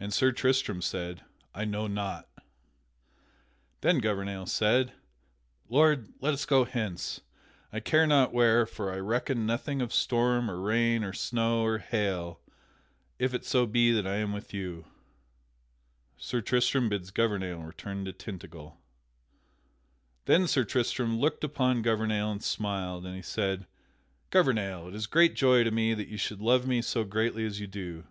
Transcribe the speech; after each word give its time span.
And 0.00 0.12
Sir 0.12 0.32
Tristram 0.32 0.82
said, 0.82 1.22
"I 1.54 1.64
know 1.64 1.86
not." 1.86 2.28
Then 3.80 4.00
Gouvernail 4.00 4.46
said: 4.46 4.92
"Lord, 5.68 6.08
let 6.20 6.34
us 6.34 6.44
go 6.44 6.64
hence, 6.64 7.20
I 7.72 7.78
care 7.78 8.08
not 8.08 8.32
where, 8.34 8.66
for 8.66 8.92
I 8.92 8.98
reckon 8.98 9.46
nothing 9.46 9.80
of 9.82 9.94
storm 9.94 10.50
or 10.50 10.58
rain 10.60 11.04
or 11.04 11.12
snow 11.12 11.62
or 11.64 11.78
hail 11.78 12.40
if 13.20 13.32
it 13.32 13.44
so 13.44 13.66
be 13.66 13.92
that 13.92 14.04
I 14.04 14.16
am 14.16 14.32
with 14.32 14.52
you." 14.52 14.82
[Sidenote: 16.16 16.18
Sir 16.18 16.40
Tristram 16.40 16.88
bids 16.88 17.12
Gouvernail 17.12 17.58
return 17.60 18.04
to 18.06 18.12
Tintagel] 18.12 18.78
Then 20.24 20.48
Sir 20.48 20.64
Tristram 20.64 21.20
looked 21.20 21.44
upon 21.44 21.82
Gouvernail 21.82 22.32
and 22.32 22.42
smiled, 22.42 23.06
and 23.06 23.14
he 23.14 23.22
said: 23.22 23.68
"Gouvernail, 24.30 24.88
it 24.88 24.94
is 24.96 25.06
great 25.06 25.36
joy 25.36 25.62
to 25.62 25.70
me 25.70 25.94
that 25.94 26.08
you 26.08 26.16
should 26.16 26.40
love 26.40 26.66
me 26.66 26.82
so 26.82 27.04
greatly 27.04 27.46
as 27.46 27.60
you 27.60 27.68
do. 27.68 28.06